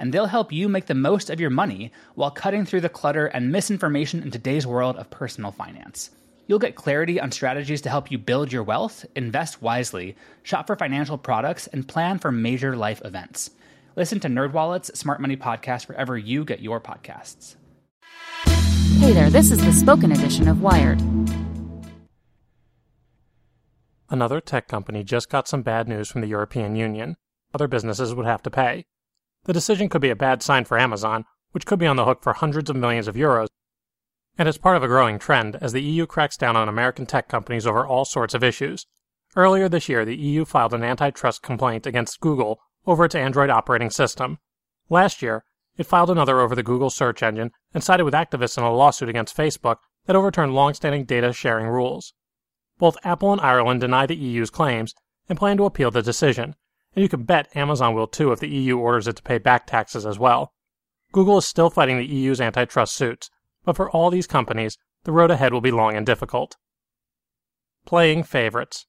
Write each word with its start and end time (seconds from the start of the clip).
and 0.00 0.12
they'll 0.12 0.26
help 0.26 0.50
you 0.50 0.66
make 0.66 0.86
the 0.86 0.94
most 0.94 1.28
of 1.28 1.38
your 1.38 1.50
money 1.50 1.92
while 2.14 2.30
cutting 2.30 2.64
through 2.64 2.80
the 2.80 2.88
clutter 2.88 3.26
and 3.26 3.52
misinformation 3.52 4.22
in 4.22 4.30
today's 4.30 4.66
world 4.66 4.96
of 4.96 5.10
personal 5.10 5.52
finance. 5.52 6.10
You'll 6.46 6.58
get 6.58 6.74
clarity 6.74 7.20
on 7.20 7.30
strategies 7.30 7.82
to 7.82 7.90
help 7.90 8.10
you 8.10 8.16
build 8.16 8.50
your 8.50 8.62
wealth, 8.62 9.04
invest 9.14 9.60
wisely, 9.60 10.16
shop 10.42 10.66
for 10.66 10.74
financial 10.74 11.18
products, 11.18 11.66
and 11.66 11.86
plan 11.86 12.18
for 12.18 12.32
major 12.32 12.74
life 12.74 13.02
events. 13.04 13.50
Listen 13.94 14.18
to 14.20 14.28
NerdWallet's 14.28 14.98
Smart 14.98 15.20
Money 15.20 15.36
Podcast 15.36 15.86
wherever 15.86 16.16
you 16.16 16.46
get 16.46 16.60
your 16.60 16.80
podcasts. 16.80 17.56
Hey 18.98 19.12
there, 19.12 19.28
this 19.28 19.50
is 19.50 19.62
the 19.62 19.72
spoken 19.72 20.12
edition 20.12 20.48
of 20.48 20.62
Wired. 20.62 21.00
Another 24.08 24.40
tech 24.40 24.66
company 24.66 25.04
just 25.04 25.28
got 25.28 25.46
some 25.46 25.62
bad 25.62 25.86
news 25.86 26.10
from 26.10 26.22
the 26.22 26.26
European 26.26 26.74
Union. 26.74 27.16
Other 27.54 27.68
businesses 27.68 28.14
would 28.14 28.26
have 28.26 28.42
to 28.42 28.50
pay. 28.50 28.86
The 29.44 29.52
decision 29.52 29.88
could 29.88 30.02
be 30.02 30.10
a 30.10 30.16
bad 30.16 30.42
sign 30.42 30.64
for 30.64 30.78
Amazon, 30.78 31.24
which 31.52 31.66
could 31.66 31.78
be 31.78 31.86
on 31.86 31.96
the 31.96 32.04
hook 32.04 32.22
for 32.22 32.32
hundreds 32.32 32.70
of 32.70 32.76
millions 32.76 33.08
of 33.08 33.14
euros, 33.14 33.48
and 34.38 34.48
it's 34.48 34.58
part 34.58 34.76
of 34.76 34.82
a 34.82 34.88
growing 34.88 35.18
trend 35.18 35.56
as 35.60 35.72
the 35.72 35.82
EU 35.82 36.06
cracks 36.06 36.36
down 36.36 36.56
on 36.56 36.68
American 36.68 37.06
tech 37.06 37.28
companies 37.28 37.66
over 37.66 37.86
all 37.86 38.04
sorts 38.04 38.32
of 38.34 38.44
issues. 38.44 38.86
Earlier 39.36 39.68
this 39.68 39.88
year, 39.88 40.04
the 40.04 40.16
EU 40.16 40.44
filed 40.44 40.74
an 40.74 40.82
antitrust 40.82 41.42
complaint 41.42 41.86
against 41.86 42.20
Google 42.20 42.60
over 42.86 43.04
its 43.04 43.14
Android 43.14 43.50
operating 43.50 43.90
system. 43.90 44.38
Last 44.88 45.22
year, 45.22 45.44
it 45.76 45.84
filed 45.84 46.10
another 46.10 46.40
over 46.40 46.54
the 46.54 46.62
Google 46.62 46.90
search 46.90 47.22
engine 47.22 47.50
and 47.72 47.84
sided 47.84 48.04
with 48.04 48.14
activists 48.14 48.58
in 48.58 48.64
a 48.64 48.72
lawsuit 48.72 49.08
against 49.08 49.36
Facebook 49.36 49.76
that 50.06 50.16
overturned 50.16 50.54
long-standing 50.54 51.04
data 51.04 51.32
sharing 51.32 51.66
rules. 51.66 52.14
Both 52.78 52.96
Apple 53.04 53.32
and 53.32 53.40
Ireland 53.40 53.82
deny 53.82 54.06
the 54.06 54.16
EU's 54.16 54.50
claims 54.50 54.94
and 55.28 55.38
plan 55.38 55.56
to 55.58 55.64
appeal 55.64 55.90
the 55.90 56.02
decision, 56.02 56.56
and 56.94 57.02
you 57.02 57.08
can 57.08 57.22
bet 57.22 57.54
Amazon 57.56 57.94
will 57.94 58.06
too 58.06 58.32
if 58.32 58.40
the 58.40 58.48
EU 58.48 58.78
orders 58.78 59.06
it 59.06 59.16
to 59.16 59.22
pay 59.22 59.38
back 59.38 59.66
taxes 59.66 60.04
as 60.04 60.18
well. 60.18 60.52
Google 61.12 61.38
is 61.38 61.46
still 61.46 61.70
fighting 61.70 61.98
the 61.98 62.06
EU's 62.06 62.40
antitrust 62.40 62.94
suits, 62.94 63.30
but 63.64 63.76
for 63.76 63.90
all 63.90 64.10
these 64.10 64.26
companies, 64.26 64.76
the 65.04 65.12
road 65.12 65.30
ahead 65.30 65.52
will 65.52 65.60
be 65.60 65.70
long 65.70 65.96
and 65.96 66.06
difficult. 66.06 66.56
Playing 67.84 68.22
favorites. 68.22 68.86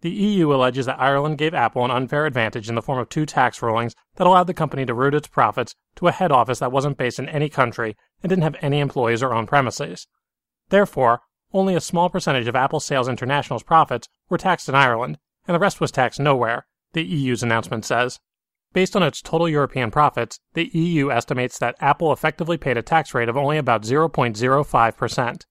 The 0.00 0.10
EU 0.10 0.52
alleges 0.52 0.86
that 0.86 1.00
Ireland 1.00 1.38
gave 1.38 1.54
Apple 1.54 1.84
an 1.84 1.90
unfair 1.90 2.24
advantage 2.26 2.68
in 2.68 2.76
the 2.76 2.82
form 2.82 2.98
of 2.98 3.08
two 3.08 3.26
tax 3.26 3.60
rulings 3.62 3.94
that 4.14 4.26
allowed 4.26 4.46
the 4.46 4.54
company 4.54 4.86
to 4.86 4.94
route 4.94 5.14
its 5.14 5.26
profits 5.26 5.74
to 5.96 6.06
a 6.06 6.12
head 6.12 6.30
office 6.30 6.60
that 6.60 6.70
wasn't 6.70 6.98
based 6.98 7.18
in 7.18 7.28
any 7.28 7.48
country 7.48 7.96
and 8.22 8.30
didn't 8.30 8.44
have 8.44 8.56
any 8.60 8.78
employees 8.78 9.22
or 9.22 9.34
own 9.34 9.46
premises. 9.46 10.06
Therefore, 10.68 11.20
only 11.52 11.74
a 11.74 11.80
small 11.80 12.10
percentage 12.10 12.46
of 12.46 12.54
Apple 12.54 12.78
Sales 12.78 13.08
International's 13.08 13.62
profits 13.62 14.08
were 14.28 14.38
taxed 14.38 14.68
in 14.68 14.74
Ireland, 14.74 15.18
and 15.46 15.54
the 15.54 15.58
rest 15.60 15.80
was 15.80 15.90
taxed 15.90 16.20
nowhere, 16.20 16.66
the 16.92 17.04
EU's 17.04 17.42
announcement 17.42 17.84
says. 17.84 18.18
Based 18.72 18.94
on 18.94 19.02
its 19.02 19.22
total 19.22 19.48
European 19.48 19.90
profits, 19.90 20.40
the 20.54 20.70
EU 20.72 21.10
estimates 21.10 21.58
that 21.58 21.76
Apple 21.80 22.12
effectively 22.12 22.56
paid 22.56 22.76
a 22.76 22.82
tax 22.82 23.14
rate 23.14 23.28
of 23.28 23.36
only 23.36 23.56
about 23.56 23.82
0.05%. 23.82 25.42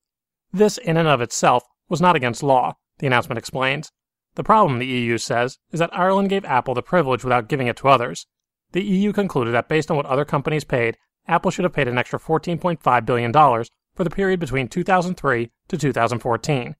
This, 0.54 0.78
in 0.78 0.98
and 0.98 1.08
of 1.08 1.22
itself, 1.22 1.64
was 1.90 2.02
not 2.02 2.16
against 2.16 2.44
law, 2.44 2.76
the 3.00 3.08
announcement 3.08 3.40
explains. 3.40 3.92
The 4.36 4.44
problem, 4.44 4.78
the 4.78 4.86
EU 4.86 5.18
says, 5.18 5.58
is 5.72 5.80
that 5.80 5.90
Ireland 5.98 6.30
gave 6.30 6.46
Apple 6.46 6.74
the 6.74 6.84
privilege 6.84 7.24
without 7.24 7.50
giving 7.50 7.68
it 7.68 7.78
to 7.78 7.88
others. 7.88 8.28
The 8.72 8.84
EU 8.84 9.12
concluded 9.14 9.52
that 9.54 9.68
based 9.68 9.90
on 9.90 9.98
what 9.98 10.06
other 10.06 10.26
companies 10.26 10.64
paid, 10.64 10.98
Apple 11.28 11.52
should 11.52 11.64
have 11.64 11.74
paid 11.74 11.88
an 11.88 11.98
extra 11.98 12.20
$14.5 12.20 13.06
billion 13.06 13.34
for 13.34 14.04
the 14.04 14.10
period 14.10 14.40
between 14.40 14.68
2003 14.68 15.52
to 15.68 15.78
2014. 15.78 16.76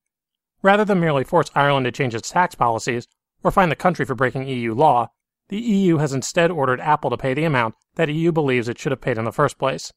Rather 0.62 0.86
than 0.86 1.00
merely 1.00 1.24
force 1.24 1.52
Ireland 1.56 1.86
to 1.86 1.92
change 1.92 2.14
its 2.16 2.30
tax 2.30 2.56
policies, 2.56 3.08
or 3.44 3.52
fine 3.52 3.70
the 3.70 3.76
country 3.76 4.06
for 4.06 4.16
breaking 4.16 4.48
EU 4.48 4.74
law, 4.74 5.10
the 5.50 5.58
EU 5.58 5.98
has 5.98 6.14
instead 6.14 6.52
ordered 6.52 6.82
Apple 6.82 7.10
to 7.10 7.18
pay 7.18 7.34
the 7.34 7.46
amount 7.46 7.76
that 7.96 8.10
EU 8.10 8.32
believes 8.32 8.68
it 8.68 8.78
should 8.78 8.92
have 8.92 9.02
paid 9.02 9.18
in 9.18 9.26
the 9.26 9.32
first 9.32 9.58
place. 9.58 9.94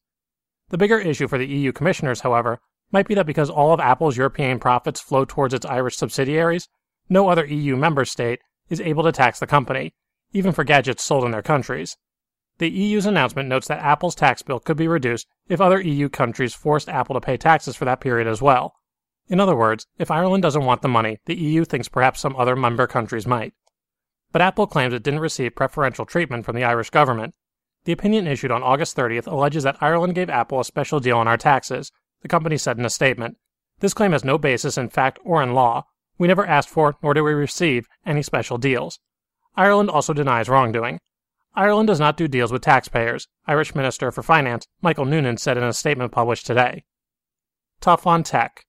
The 0.69 0.77
bigger 0.77 0.99
issue 0.99 1.27
for 1.27 1.37
the 1.37 1.47
EU 1.47 1.71
commissioners, 1.71 2.21
however, 2.21 2.59
might 2.91 3.07
be 3.07 3.15
that 3.15 3.25
because 3.25 3.49
all 3.49 3.73
of 3.73 3.79
Apple's 3.79 4.17
European 4.17 4.59
profits 4.59 5.01
flow 5.01 5.25
towards 5.25 5.53
its 5.53 5.65
Irish 5.65 5.97
subsidiaries, 5.97 6.69
no 7.09 7.29
other 7.29 7.45
EU 7.45 7.75
member 7.75 8.05
state 8.05 8.39
is 8.69 8.79
able 8.79 9.03
to 9.03 9.11
tax 9.11 9.39
the 9.39 9.47
company, 9.47 9.93
even 10.31 10.53
for 10.53 10.63
gadgets 10.63 11.03
sold 11.03 11.25
in 11.25 11.31
their 11.31 11.41
countries. 11.41 11.97
The 12.59 12.69
EU's 12.69 13.05
announcement 13.05 13.49
notes 13.49 13.67
that 13.67 13.83
Apple's 13.83 14.15
tax 14.15 14.41
bill 14.41 14.59
could 14.59 14.77
be 14.77 14.87
reduced 14.87 15.27
if 15.49 15.59
other 15.59 15.81
EU 15.81 16.07
countries 16.09 16.53
forced 16.53 16.87
Apple 16.87 17.15
to 17.15 17.21
pay 17.21 17.35
taxes 17.35 17.75
for 17.75 17.85
that 17.85 18.01
period 18.01 18.27
as 18.27 18.41
well. 18.41 18.75
In 19.31 19.39
other 19.39 19.55
words, 19.55 19.87
if 19.97 20.11
Ireland 20.11 20.43
doesn't 20.43 20.65
want 20.65 20.81
the 20.81 20.89
money, 20.89 21.21
the 21.23 21.35
EU 21.35 21.63
thinks 21.63 21.87
perhaps 21.87 22.19
some 22.19 22.35
other 22.35 22.53
member 22.53 22.85
countries 22.85 23.25
might. 23.25 23.53
But 24.33 24.41
Apple 24.41 24.67
claims 24.67 24.93
it 24.93 25.03
didn't 25.03 25.21
receive 25.21 25.55
preferential 25.55 26.05
treatment 26.05 26.43
from 26.43 26.57
the 26.57 26.65
Irish 26.65 26.89
government. 26.89 27.33
The 27.85 27.93
opinion 27.93 28.27
issued 28.27 28.51
on 28.51 28.61
August 28.61 28.97
30th 28.97 29.27
alleges 29.27 29.63
that 29.63 29.77
Ireland 29.79 30.15
gave 30.15 30.29
Apple 30.29 30.59
a 30.59 30.65
special 30.65 30.99
deal 30.99 31.17
on 31.17 31.29
our 31.29 31.37
taxes, 31.37 31.93
the 32.21 32.27
company 32.27 32.57
said 32.57 32.77
in 32.77 32.83
a 32.83 32.89
statement. 32.89 33.37
This 33.79 33.93
claim 33.93 34.11
has 34.11 34.25
no 34.25 34.37
basis 34.37 34.77
in 34.77 34.89
fact 34.89 35.17
or 35.23 35.41
in 35.41 35.53
law. 35.53 35.85
We 36.17 36.27
never 36.27 36.45
asked 36.45 36.69
for, 36.69 36.97
nor 37.01 37.13
did 37.13 37.21
we 37.21 37.31
receive, 37.31 37.87
any 38.05 38.23
special 38.23 38.57
deals. 38.57 38.99
Ireland 39.55 39.89
also 39.89 40.11
denies 40.11 40.49
wrongdoing. 40.49 40.99
Ireland 41.55 41.87
does 41.87 42.01
not 42.01 42.17
do 42.17 42.27
deals 42.27 42.51
with 42.51 42.63
taxpayers, 42.63 43.29
Irish 43.47 43.75
Minister 43.75 44.11
for 44.11 44.23
Finance 44.23 44.67
Michael 44.81 45.05
Noonan 45.05 45.37
said 45.37 45.55
in 45.55 45.63
a 45.63 45.71
statement 45.71 46.11
published 46.11 46.45
today. 46.45 46.83
Tough 47.79 48.05
on 48.05 48.23
tech. 48.23 48.65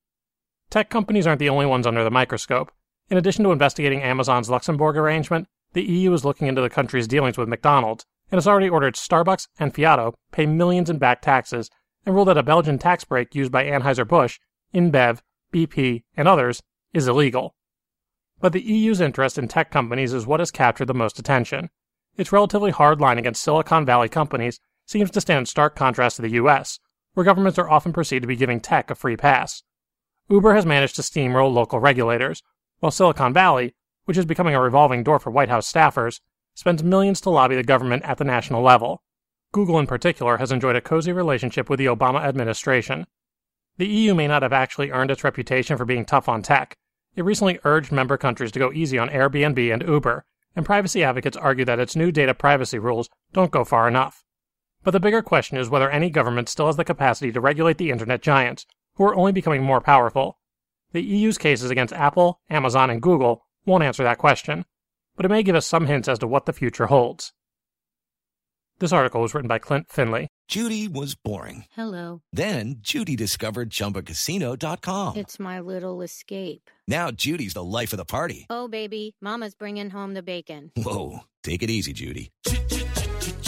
Tech 0.72 0.88
companies 0.88 1.26
aren't 1.26 1.38
the 1.38 1.50
only 1.50 1.66
ones 1.66 1.86
under 1.86 2.02
the 2.02 2.10
microscope. 2.10 2.72
In 3.10 3.18
addition 3.18 3.44
to 3.44 3.52
investigating 3.52 4.02
Amazon's 4.02 4.48
Luxembourg 4.48 4.96
arrangement, 4.96 5.46
the 5.74 5.82
EU 5.82 6.10
is 6.14 6.24
looking 6.24 6.46
into 6.46 6.62
the 6.62 6.70
country's 6.70 7.06
dealings 7.06 7.36
with 7.36 7.46
McDonald's 7.46 8.06
and 8.30 8.38
has 8.38 8.46
already 8.46 8.70
ordered 8.70 8.94
Starbucks 8.94 9.48
and 9.58 9.74
Fiat 9.74 10.14
pay 10.30 10.46
millions 10.46 10.88
in 10.88 10.96
back 10.96 11.20
taxes 11.20 11.68
and 12.06 12.14
ruled 12.14 12.28
that 12.28 12.38
a 12.38 12.42
Belgian 12.42 12.78
tax 12.78 13.04
break 13.04 13.34
used 13.34 13.52
by 13.52 13.66
Anheuser-Busch, 13.66 14.38
InBev, 14.74 15.20
BP, 15.52 16.04
and 16.16 16.26
others 16.26 16.62
is 16.94 17.06
illegal. 17.06 17.54
But 18.40 18.54
the 18.54 18.62
EU's 18.62 19.02
interest 19.02 19.36
in 19.36 19.48
tech 19.48 19.70
companies 19.70 20.14
is 20.14 20.26
what 20.26 20.40
has 20.40 20.50
captured 20.50 20.86
the 20.86 20.94
most 20.94 21.18
attention. 21.18 21.68
Its 22.16 22.32
relatively 22.32 22.70
hard 22.70 22.98
line 22.98 23.18
against 23.18 23.42
Silicon 23.42 23.84
Valley 23.84 24.08
companies 24.08 24.58
seems 24.86 25.10
to 25.10 25.20
stand 25.20 25.40
in 25.40 25.44
stark 25.44 25.76
contrast 25.76 26.16
to 26.16 26.22
the 26.22 26.30
US, 26.30 26.78
where 27.12 27.24
governments 27.24 27.58
are 27.58 27.68
often 27.68 27.92
perceived 27.92 28.22
to 28.22 28.26
be 28.26 28.36
giving 28.36 28.58
tech 28.58 28.90
a 28.90 28.94
free 28.94 29.18
pass. 29.18 29.62
Uber 30.28 30.54
has 30.54 30.66
managed 30.66 30.96
to 30.96 31.02
steamroll 31.02 31.52
local 31.52 31.80
regulators, 31.80 32.42
while 32.80 32.92
Silicon 32.92 33.32
Valley, 33.32 33.74
which 34.04 34.16
is 34.16 34.24
becoming 34.24 34.54
a 34.54 34.60
revolving 34.60 35.02
door 35.02 35.18
for 35.18 35.30
White 35.30 35.48
House 35.48 35.70
staffers, 35.70 36.20
spends 36.54 36.82
millions 36.82 37.20
to 37.20 37.30
lobby 37.30 37.56
the 37.56 37.62
government 37.62 38.02
at 38.04 38.18
the 38.18 38.24
national 38.24 38.62
level. 38.62 39.02
Google, 39.52 39.78
in 39.78 39.86
particular, 39.86 40.38
has 40.38 40.52
enjoyed 40.52 40.76
a 40.76 40.80
cozy 40.80 41.12
relationship 41.12 41.68
with 41.68 41.78
the 41.78 41.86
Obama 41.86 42.22
administration. 42.22 43.06
The 43.76 43.86
EU 43.86 44.14
may 44.14 44.26
not 44.26 44.42
have 44.42 44.52
actually 44.52 44.90
earned 44.90 45.10
its 45.10 45.24
reputation 45.24 45.76
for 45.76 45.84
being 45.84 46.04
tough 46.04 46.28
on 46.28 46.42
tech. 46.42 46.76
It 47.14 47.24
recently 47.24 47.58
urged 47.64 47.92
member 47.92 48.16
countries 48.16 48.52
to 48.52 48.58
go 48.58 48.72
easy 48.72 48.98
on 48.98 49.10
Airbnb 49.10 49.72
and 49.72 49.82
Uber, 49.82 50.24
and 50.56 50.64
privacy 50.64 51.02
advocates 51.04 51.36
argue 51.36 51.64
that 51.64 51.80
its 51.80 51.96
new 51.96 52.12
data 52.12 52.34
privacy 52.34 52.78
rules 52.78 53.08
don't 53.32 53.50
go 53.50 53.64
far 53.64 53.88
enough. 53.88 54.24
But 54.82 54.92
the 54.92 55.00
bigger 55.00 55.22
question 55.22 55.58
is 55.58 55.70
whether 55.70 55.90
any 55.90 56.10
government 56.10 56.48
still 56.48 56.66
has 56.66 56.76
the 56.76 56.84
capacity 56.84 57.32
to 57.32 57.40
regulate 57.40 57.78
the 57.78 57.90
internet 57.90 58.22
giants, 58.22 58.66
who 59.02 59.08
are 59.08 59.16
only 59.16 59.32
becoming 59.32 59.62
more 59.64 59.80
powerful. 59.80 60.38
The 60.92 61.02
EU's 61.02 61.36
cases 61.36 61.70
against 61.70 61.92
Apple, 61.92 62.40
Amazon, 62.48 62.88
and 62.88 63.02
Google 63.02 63.44
won't 63.66 63.82
answer 63.82 64.04
that 64.04 64.18
question, 64.18 64.64
but 65.16 65.26
it 65.26 65.28
may 65.28 65.42
give 65.42 65.56
us 65.56 65.66
some 65.66 65.86
hints 65.86 66.06
as 66.08 66.20
to 66.20 66.28
what 66.28 66.46
the 66.46 66.52
future 66.52 66.86
holds. 66.86 67.32
This 68.78 68.92
article 68.92 69.20
was 69.20 69.34
written 69.34 69.48
by 69.48 69.58
Klint 69.58 69.88
Finley. 69.88 70.28
Judy 70.46 70.86
was 70.86 71.16
boring. 71.16 71.64
Hello. 71.74 72.22
Then 72.32 72.76
Judy 72.80 73.16
discovered 73.16 73.70
ChumbaCasino.com. 73.70 75.16
It's 75.16 75.40
my 75.40 75.58
little 75.60 76.02
escape. 76.02 76.70
Now 76.86 77.10
Judy's 77.10 77.54
the 77.54 77.64
life 77.64 77.92
of 77.92 77.96
the 77.96 78.04
party. 78.04 78.46
Oh, 78.50 78.68
baby, 78.68 79.16
Mama's 79.20 79.54
bringing 79.54 79.90
home 79.90 80.14
the 80.14 80.22
bacon. 80.22 80.70
Whoa, 80.76 81.20
take 81.42 81.62
it 81.62 81.70
easy, 81.70 81.92
Judy. 81.92 82.30